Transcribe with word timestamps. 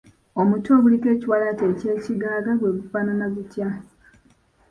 Omutwe 0.41 0.71
oguliko 0.77 1.07
ekiwalaata 1.15 1.63
eky’ekigagga 1.71 2.51
gwe 2.59 2.71
gufaanana 2.77 3.25
gutya? 3.35 3.67